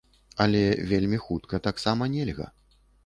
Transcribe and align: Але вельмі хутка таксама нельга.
Але 0.45 0.61
вельмі 0.91 1.19
хутка 1.25 1.59
таксама 1.67 2.03
нельга. 2.15 2.51